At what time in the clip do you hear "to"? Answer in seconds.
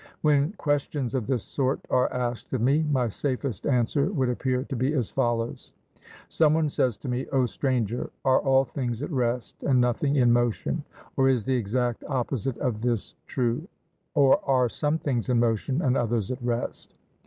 4.63-4.75, 6.97-7.07